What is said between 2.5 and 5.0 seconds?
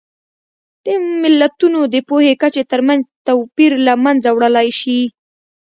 ترمنځ توپیر له منځه وړلی شي.